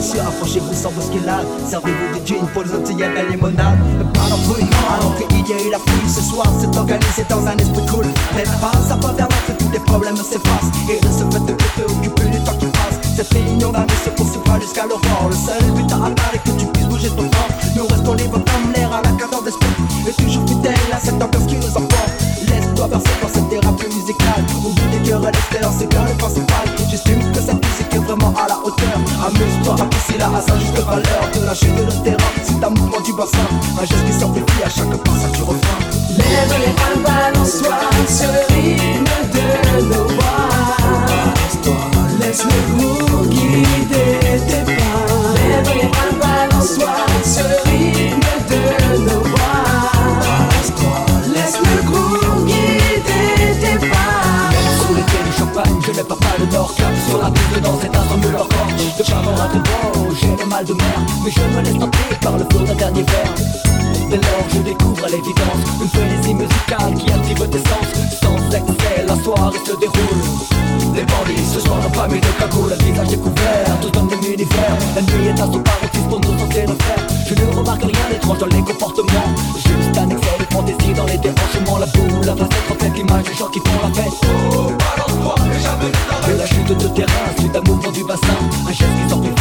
Et 0.00 0.02
messieurs, 0.02 0.20
approchez-vous 0.20 0.72
sans 0.72 0.90
bousculade. 0.92 1.46
Servez-vous 1.68 2.18
des 2.18 2.26
jeans 2.26 2.46
pour 2.54 2.62
les 2.62 2.72
autres, 2.72 2.90
il 2.90 2.98
y 2.98 3.04
a 3.04 3.10
de 3.10 3.14
la 3.16 3.24
limonade 3.24 3.78
Pas 4.14 4.30
d'embrouille, 4.30 4.64
alors 4.88 5.14
qu'il 5.16 5.46
y 5.46 5.52
a 5.52 5.62
eu 5.62 5.70
la 5.70 5.78
pluie 5.78 6.08
Ce 6.08 6.22
soir, 6.22 6.46
c'est 6.58 6.74
organisé 6.74 7.22
dans 7.28 7.46
un 7.46 7.56
esprit 7.58 7.84
cool. 7.84 8.06
Mais 8.34 8.44
pas 8.44 8.72
à 8.90 8.96
pas 8.96 9.12
vers 9.12 9.28
que 9.28 9.52
tous 9.62 9.70
les 9.70 9.78
problèmes 9.80 10.16
s'effacent. 10.16 10.72
Et 10.88 10.98
de 11.00 11.12
ce 11.12 11.24
fait 11.30 11.44
de 11.44 11.52
te 11.52 11.92
occuper 11.92 12.30
du 12.30 12.42
temps 12.44 12.56
qui 12.56 12.66
passe. 12.66 12.98
Cette 13.14 13.30
réunion 13.30 13.72
d'année 13.72 14.00
se 14.02 14.08
poursuivra 14.10 14.58
jusqu'à 14.58 14.86
l'aurore. 14.86 15.28
Le 15.28 15.36
seul 15.36 15.70
but 15.72 15.92
à 15.92 15.96
atteindre 15.96 16.34
est 16.34 16.48
que 16.48 16.56
tu 16.58 16.79
Nous 17.02 17.86
restons 17.86 18.12
libres 18.12 18.42
comme 18.44 18.72
l'air 18.74 18.92
à 18.92 19.00
la 19.00 19.12
cadence 19.12 19.44
d'esprit 19.44 19.70
Et 20.06 20.12
toujours 20.22 20.46
fidèles 20.46 20.74
à 20.92 21.00
cette 21.00 21.14
ambiance 21.14 21.46
qui 21.46 21.56
nous 21.56 21.74
emporte 21.74 22.12
Laisse-toi 22.46 22.88
bercer 22.88 23.10
par 23.20 23.30
cette 23.30 23.48
thérapie 23.48 23.86
musicale. 23.86 24.44
Oublie 24.62 24.82
les 24.92 25.08
querelles, 25.08 25.32
l'espérance, 25.32 25.76
c'est 25.78 25.88
bien 25.88 26.04
le 26.04 26.12
principal. 26.18 26.68
J'estime 26.90 27.32
que 27.32 27.40
cette 27.40 27.64
musique 27.64 27.94
est 27.94 27.98
vraiment 27.98 28.34
à 28.36 28.48
la 28.48 28.58
hauteur. 28.58 28.98
Amuse-toi, 29.24 29.76
apprécie 29.80 30.18
la 30.18 30.26
à 30.26 30.42
sa 30.42 30.58
juste 30.58 30.76
valeur. 30.76 31.30
De 31.32 31.46
la 31.46 31.54
de 31.54 31.86
le 31.86 32.04
terrain, 32.04 32.30
c'est 32.42 32.62
un 32.62 32.70
mouvement 32.70 33.00
du 33.00 33.12
bassin. 33.14 33.48
Un 33.80 33.84
geste 33.86 34.04
qui 34.06 34.12
s'amplifie 34.12 34.62
à 34.62 34.68
chaque 34.68 34.96
passage 35.02 35.32
du 35.32 35.42
refrain 35.42 35.78
Lève 36.18 36.54
les 36.60 36.72
mains, 36.76 37.02
balance-toi 37.02 37.78
ce 38.08 38.52
rythme 38.52 39.04
de 39.32 39.84
nos 39.84 40.04
voix. 40.04 40.50
Laisse 42.20 42.44
le 42.44 42.76
groove 42.76 43.28
guider 43.28 44.18
tes 44.46 44.64
pas. 44.64 44.80
Lève 45.34 45.70
les 45.76 45.88
mains, 45.88 46.09
this. 46.78 47.09
Le 56.40 56.46
Cap 56.46 56.94
sur 57.08 57.18
la 57.18 57.30
piste 57.30 57.60
dans 57.62 57.78
cet 57.80 57.92
me 57.92 58.32
leur 58.32 58.48
corps. 58.48 58.66
De 58.98 59.02
pas 59.04 59.18
avoir 59.18 59.50
un 59.54 59.58
bon, 59.58 60.14
j'ai 60.20 60.42
le 60.42 60.46
mal 60.48 60.64
de 60.64 60.74
mer 60.74 61.00
Mais 61.24 61.30
je 61.30 61.40
me 61.40 61.62
laisse 61.62 61.78
tenter 61.78 61.98
par 62.22 62.36
le 62.36 62.44
flot 62.50 62.64
d'un 62.66 62.74
dernier 62.74 63.02
verre 63.02 63.34
Dès 64.10 64.16
lors 64.16 64.46
je 64.52 64.58
découvre 64.60 65.04
à 65.04 65.08
l'évidence 65.08 65.62
Une 65.80 65.88
frénésie 65.88 66.34
musicale 66.34 66.94
qui 66.98 67.12
active 67.12 67.48
tes 67.48 67.58
sens. 67.58 67.86
Sans 68.22 68.36
excès, 68.56 69.04
la 69.06 69.16
soirée 69.22 69.58
se 69.64 69.76
déroule. 69.78 70.20
Les 70.94 71.02
bandits 71.02 71.44
ce 71.52 71.60
soir 71.60 71.78
n'ont 71.80 71.90
pas 71.90 72.08
mis 72.08 72.20
de 72.20 72.26
cagoule. 72.38 72.70
Le 72.70 72.84
visage 72.84 73.08
découvert, 73.08 73.80
tout 73.80 73.98
un 73.98 74.02
même 74.02 74.24
univers. 74.24 74.76
La 74.96 75.02
nuit 75.02 75.28
est 75.28 75.40
à 75.40 75.46
son 75.46 75.60
paroxysme 75.60 76.08
pour 76.08 76.20
nous 76.20 76.38
sentir 76.38 76.62
le 76.68 76.74
faire. 76.74 77.06
Je 77.26 77.34
ne 77.34 77.56
remarque 77.56 77.82
rien 77.82 78.06
d'étrange 78.10 78.38
dans 78.38 78.46
les 78.46 78.62
comportements. 78.62 79.30
De 79.54 79.89
fantaisie 80.50 80.92
dans 80.94 81.06
les 81.06 81.18
débranchements 81.18 81.78
La 81.78 81.86
boule, 81.86 82.20
la 82.24 82.36
face 82.36 82.48
reflète 82.68 82.94
l'image 82.96 83.24
des 83.24 83.34
gens 83.34 83.48
qui 83.48 83.60
font 83.60 83.80
la 83.82 83.94
fête. 83.94 84.12
Oh, 84.24 84.72
balance-toi 84.78 85.34
et 85.46 85.62
jamais 85.62 85.92
Et 86.32 86.36
la 86.38 86.46
chute 86.46 86.68
de 86.68 86.88
terrain, 86.88 87.30
suite 87.38 87.56
un 87.56 87.60
mouvement 87.62 87.92
du 87.92 88.04
bassin 88.04 88.38
Un 88.66 88.72
geste 88.72 88.90
qui 89.02 89.08
s'amplifie 89.08 89.34
à 89.34 89.39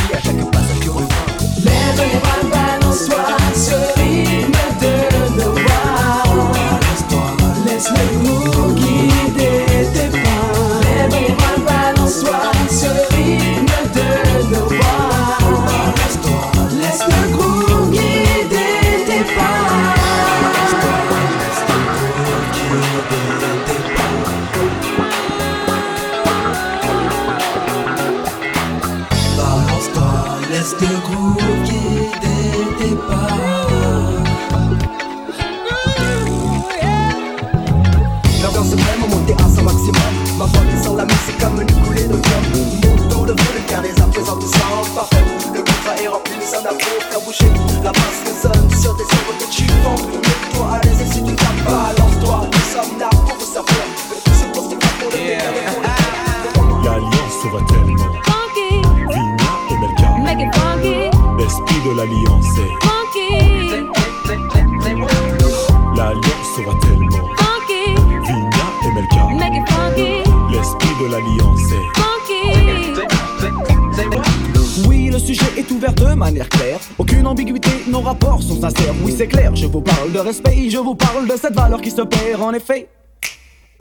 le 75.19 75.25
sujet 75.25 75.51
est 75.57 75.69
ouvert 75.71 75.93
de 75.93 76.13
manière 76.13 76.47
claire. 76.47 76.79
Aucune 76.97 77.27
ambiguïté, 77.27 77.69
nos 77.87 78.01
rapports 78.01 78.41
sont 78.41 78.61
sincères. 78.61 78.93
Oui, 79.03 79.13
c'est 79.15 79.27
clair, 79.27 79.55
je 79.55 79.67
vous 79.67 79.81
parle 79.81 80.11
de 80.11 80.19
respect, 80.19 80.69
je 80.69 80.77
vous 80.77 80.95
parle 80.95 81.27
de 81.27 81.35
cette 81.35 81.53
valeur 81.53 81.81
qui 81.81 81.91
se 81.91 82.01
perd 82.01 82.41
en 82.41 82.53
effet. 82.53 82.87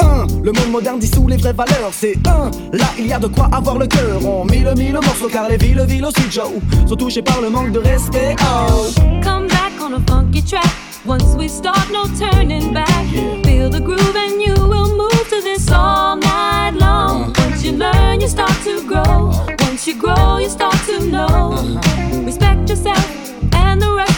1. 0.00 0.26
Le 0.42 0.52
monde 0.52 0.70
moderne 0.70 0.98
dissout 0.98 1.28
les 1.28 1.36
vraies 1.36 1.52
valeurs, 1.52 1.90
c'est 1.92 2.16
1. 2.26 2.50
Là, 2.76 2.86
il 2.98 3.06
y 3.06 3.12
a 3.12 3.18
de 3.18 3.28
quoi 3.28 3.48
avoir 3.52 3.78
le 3.78 3.86
cœur. 3.86 4.24
On 4.24 4.44
mille 4.44 4.72
mille 4.76 4.94
morceaux 4.94 5.28
car 5.28 5.48
les 5.48 5.56
villes, 5.56 5.84
villes 5.86 6.04
aussi, 6.04 6.22
Joe, 6.30 6.50
sont 6.88 6.96
touchées 6.96 7.22
par 7.22 7.40
le 7.40 7.50
manque 7.50 7.72
de 7.72 7.78
respect. 7.78 8.34
Oh. 8.40 8.86
Come 9.22 9.46
back 9.46 9.72
on 9.80 9.94
a 9.94 10.00
funky 10.08 10.42
track. 10.42 10.66
Once 11.06 11.36
we 11.36 11.48
start, 11.48 11.88
no 11.92 12.04
turning 12.18 12.72
back. 12.72 13.04
Feel 13.44 13.70
the 13.70 13.80
groove 13.80 14.16
and 14.16 14.40
you 14.40 14.54
will 14.54 14.96
move 14.96 15.28
to 15.30 15.40
this 15.42 15.70
all 15.70 16.16
night 16.16 16.74
long. 16.74 17.32
Once 17.38 17.64
you 17.64 17.72
learn, 17.72 18.20
you 18.20 18.28
start 18.28 18.52
to 18.64 18.82
grow. 18.86 19.57
Once 19.78 19.86
you 19.86 19.94
grow, 19.94 20.38
you 20.38 20.48
start 20.48 20.74
to 20.86 21.06
know. 21.06 21.52
Uh-huh. 21.52 22.22
Respect 22.24 22.68
yourself, 22.68 23.32
and 23.54 23.80
the 23.80 23.94
rest 23.94 24.17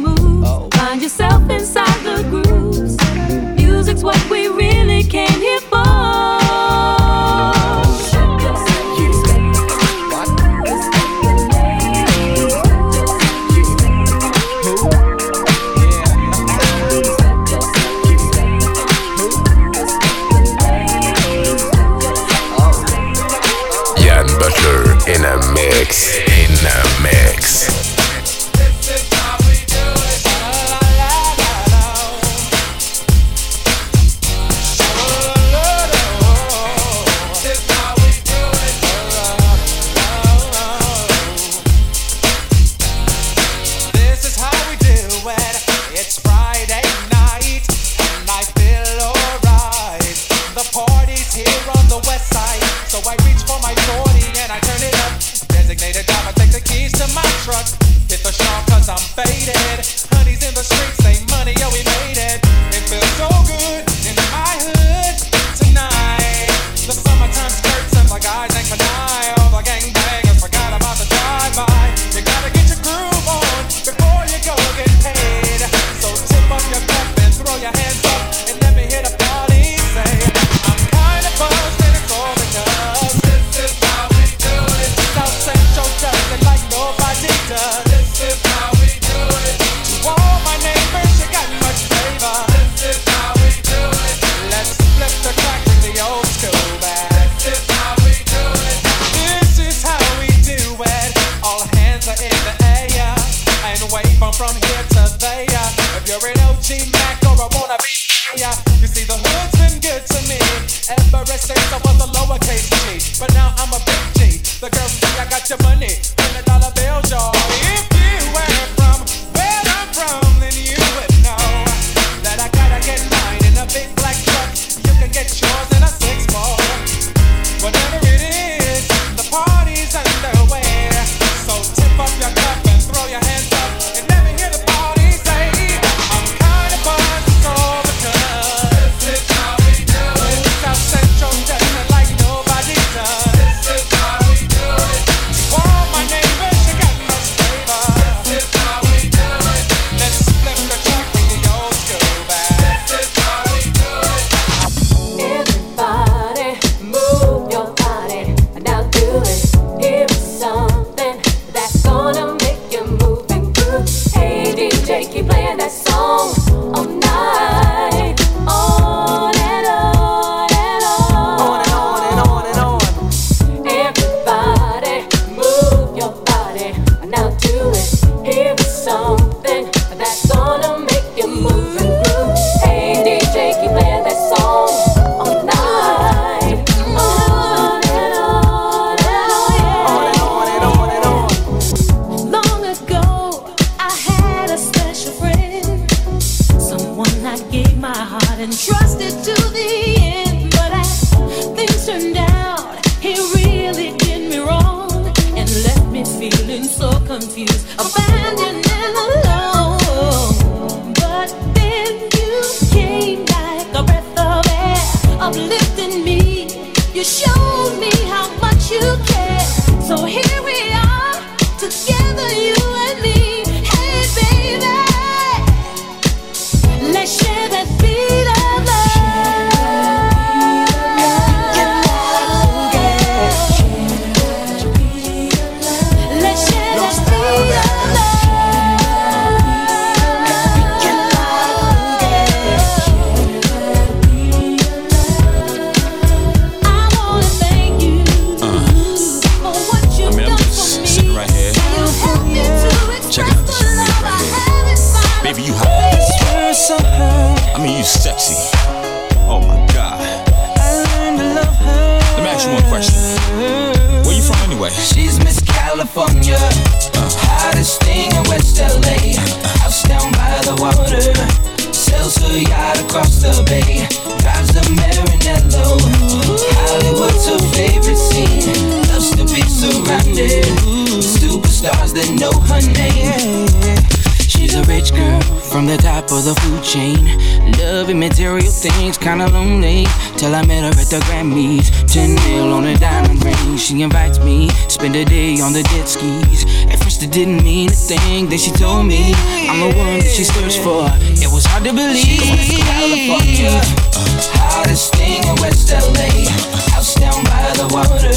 things, 288.61 288.97
kinda 288.97 289.27
lonely. 289.27 289.87
Till 290.17 290.35
I 290.35 290.45
met 290.45 290.61
her 290.63 290.79
at 290.79 290.89
the 290.89 290.99
Grammys. 291.07 291.71
10 291.87 292.15
mil 292.15 292.53
on 292.53 292.65
a 292.65 292.77
diamond 292.77 293.23
ring. 293.23 293.57
She 293.57 293.81
invites 293.81 294.19
me, 294.19 294.49
spend 294.67 294.95
a 294.95 295.05
day 295.05 295.39
on 295.41 295.53
the 295.53 295.63
jet 295.63 295.87
skis. 295.87 296.45
At 296.69 296.77
first 296.83 297.01
it 297.01 297.11
didn't 297.11 297.43
mean 297.43 297.69
a 297.69 297.73
thing. 297.73 298.29
Then 298.29 298.37
she 298.37 298.51
told 298.51 298.85
me 298.85 299.13
I'm 299.49 299.59
the 299.59 299.77
one 299.77 299.99
that 299.99 300.11
she 300.15 300.23
searched 300.23 300.59
for. 300.59 300.85
It 301.17 301.31
was 301.31 301.45
hard 301.45 301.63
to 301.63 301.73
believe. 301.73 302.21
California, 302.61 303.49
uh, 303.49 304.37
hottest 304.37 304.93
thing 304.95 305.23
in 305.23 305.35
West 305.41 305.71
LA. 305.71 306.29
House 306.73 306.93
down 306.95 307.23
by 307.25 307.49
the 307.57 307.67
water. 307.73 308.13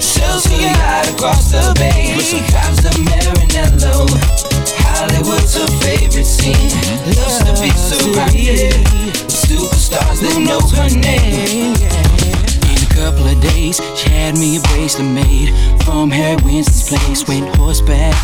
Sells 0.00 0.44
her 0.46 0.60
yacht 0.60 1.08
across 1.08 1.52
the 1.52 1.74
bay. 1.78 2.14
Drives 2.50 2.82
the 2.82 2.90
Marinello. 3.06 4.57
Hollywood's 4.76 5.54
her 5.54 5.66
favorite 5.80 6.24
scene. 6.24 6.70
Loves 7.16 7.38
to 7.44 7.52
be 7.62 7.70
surrounded 7.70 8.72
superstars 9.28 10.20
that 10.20 10.36
know 10.44 10.60
her 10.76 10.90
name. 10.92 11.74
In 12.68 12.78
a 12.82 12.90
couple 12.94 13.26
of 13.26 13.40
days, 13.40 13.80
she 13.96 14.10
had 14.10 14.36
me 14.36 14.58
a 14.58 14.60
bracelet 14.68 15.08
made 15.08 15.54
from 15.84 16.10
Harry 16.10 16.36
Winston's 16.42 16.84
place. 16.88 17.26
Went 17.26 17.54
horseback 17.56 18.14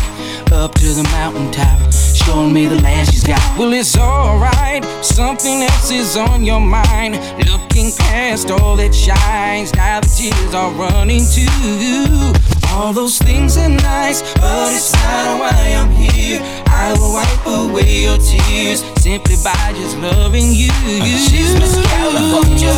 up 0.51 0.75
to 0.75 0.87
the 0.93 1.03
mountaintop, 1.11 1.91
showing 1.91 2.53
me 2.53 2.67
the 2.67 2.79
land 2.81 3.07
she's 3.09 3.23
got. 3.23 3.41
Well, 3.57 3.73
it's 3.73 3.97
alright, 3.97 4.83
something 5.03 5.63
else 5.63 5.91
is 5.91 6.15
on 6.15 6.43
your 6.43 6.61
mind. 6.61 7.15
Looking 7.49 7.91
past 7.97 8.51
all 8.51 8.75
that 8.77 8.93
shines, 8.93 9.73
now 9.73 10.01
the 10.01 10.07
tears 10.07 10.53
are 10.53 10.71
running 10.73 11.25
too. 11.25 12.64
All 12.75 12.91
those 12.91 13.17
things 13.19 13.55
are 13.55 13.69
nice, 13.69 14.21
but 14.35 14.67
it's 14.75 14.91
not 14.91 15.39
why 15.39 15.79
I'm 15.79 15.89
here. 15.95 16.41
I 16.67 16.91
will 16.99 17.13
wipe 17.15 17.45
away 17.47 18.03
your 18.03 18.17
tears 18.17 18.83
simply 18.99 19.37
by 19.41 19.71
just 19.73 19.97
loving 19.97 20.51
you. 20.51 20.69
She's 21.15 21.55
Miss 21.55 21.79
California, 21.87 22.75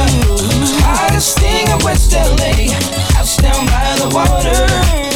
hottest 0.85 1.39
thing 1.39 1.65
in 1.65 1.79
West 1.83 2.13
LA. 2.13 2.69
House 3.17 3.37
down 3.37 3.65
by 3.65 3.97
the 3.97 4.13
water, 4.13 4.69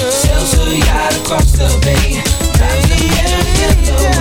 sells 0.09 0.57
her 0.57 0.73
yacht 0.73 1.13
across 1.21 1.51
the 1.53 1.69
bay. 1.86 2.17
Drives 2.57 2.89
the 2.89 2.97
Marinello. 3.05 4.11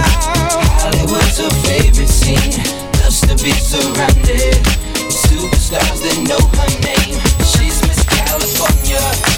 Hollywood's 0.76 1.38
her 1.40 1.50
favorite 1.64 2.12
scene. 2.12 2.61
Loves 3.00 3.22
to 3.22 3.34
be 3.42 3.50
surrounded 3.56 4.61
superstars 5.08 6.04
that 6.04 6.20
know 6.28 6.42
her 6.61 6.70
name. 6.84 7.16
She's 7.48 7.80
Miss 7.88 8.04
California. 8.04 9.29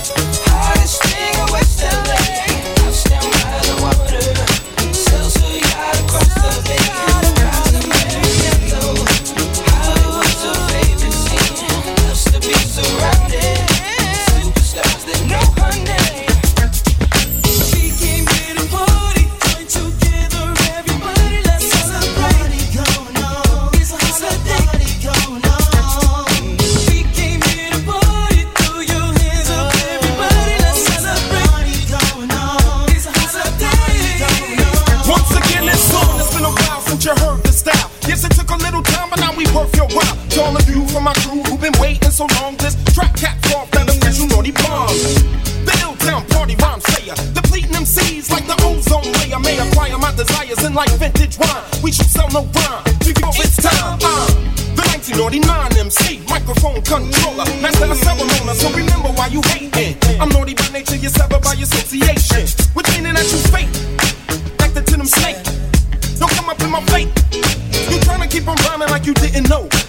Yes, 38.22 38.30
it 38.30 38.38
took 38.38 38.50
a 38.50 38.62
little 38.62 38.82
time, 38.82 39.10
but 39.10 39.18
now 39.18 39.34
we 39.34 39.46
worth 39.50 39.74
your 39.74 39.88
while. 39.90 40.16
To 40.30 40.42
all 40.42 40.56
of 40.56 40.68
you 40.70 40.86
from 40.94 41.04
my 41.04 41.14
crew 41.26 41.42
who've 41.42 41.60
been 41.60 41.74
waiting 41.80 42.10
so 42.10 42.26
long, 42.38 42.54
this 42.56 42.78
track 42.94 43.16
cat 43.16 43.34
off 43.50 43.68
that 43.72 43.88
official 43.90 44.28
naughty 44.28 44.52
bombs. 44.52 45.18
The 45.66 45.74
Ill-Town 45.82 46.26
party 46.30 46.54
rhyme 46.62 46.78
sayer, 46.94 47.18
depleting 47.34 47.74
MCs 47.74 48.30
like 48.30 48.46
the 48.46 48.54
ozone 48.62 49.10
layer. 49.18 49.40
May 49.42 49.58
acquire 49.58 49.98
my 49.98 50.14
desires 50.14 50.62
in 50.62 50.72
like 50.72 50.90
vintage 51.02 51.36
wine. 51.38 51.64
We 51.82 51.90
should 51.90 52.06
sell 52.06 52.30
no 52.30 52.46
rhyme 52.46 52.84
before 53.02 53.34
it's 53.42 53.58
time. 53.58 53.98
Uh, 53.98 54.30
the 54.78 54.84
1999 54.94 55.90
MC, 55.90 56.22
microphone 56.30 56.78
controller, 56.86 57.46
master 57.58 57.90
of 57.90 57.98
ceremony. 57.98 58.54
So 58.54 58.70
remember 58.70 59.10
why 59.18 59.34
you 59.34 59.42
hating. 59.50 59.98
I'm 60.22 60.28
naughty 60.28 60.54
by 60.54 60.68
nature, 60.70 60.94
you're 60.94 61.10
severed 61.10 61.42
by 61.42 61.58
association. 61.58 62.46
Which 62.78 62.86
meaning 62.94 63.18
that 63.18 63.26
you 63.26 63.40
fake, 63.50 63.72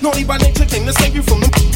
Naughty 0.04 0.26
by 0.26 0.36
nature 0.36 0.66
came 0.66 0.86
to 0.86 0.92
save 0.92 1.16
you 1.16 1.22
from 1.22 1.40
the. 1.40 1.73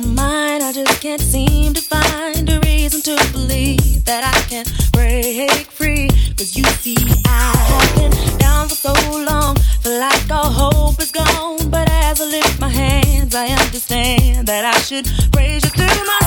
mind, 0.00 0.62
I 0.62 0.72
just 0.72 1.02
can't 1.02 1.20
seem 1.20 1.74
to 1.74 1.82
find 1.82 2.48
a 2.48 2.58
reason 2.60 3.02
to 3.02 3.32
believe 3.32 4.06
that 4.06 4.24
I 4.24 4.40
can 4.48 4.64
break 4.92 5.66
free. 5.70 6.08
Cause 6.38 6.56
you 6.56 6.64
see, 6.80 6.96
I 7.26 7.52
have 7.70 7.96
been 7.96 8.38
down 8.38 8.68
for 8.68 8.74
so 8.74 8.94
long, 9.10 9.56
feel 9.82 9.98
like 9.98 10.30
all 10.30 10.50
hope 10.50 10.98
is 11.00 11.10
gone. 11.10 11.68
But 11.68 11.90
as 11.90 12.22
I 12.22 12.24
lift 12.24 12.58
my 12.58 12.70
hands, 12.70 13.34
I 13.34 13.48
understand 13.48 14.46
that 14.46 14.64
I 14.64 14.78
should 14.80 15.06
praise 15.30 15.62
you 15.64 15.70
through 15.70 16.06
my 16.06 16.21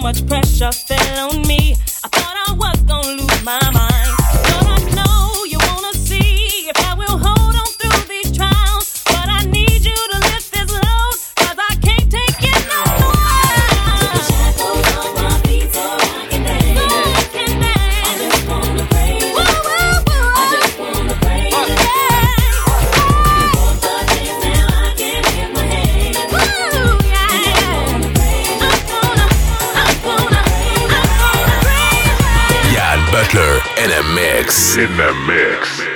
much 0.00 0.26
pressure 0.26 0.72
fell 0.72 1.30
on 1.30 1.42
me. 1.42 1.49
Mix. 34.14 34.76
In 34.76 34.96
the 34.96 35.12
mix. 35.26 35.89